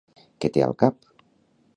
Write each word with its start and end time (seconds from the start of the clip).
Què 0.45 0.49
té 0.55 0.63
al 0.67 0.73
cap? 0.85 0.97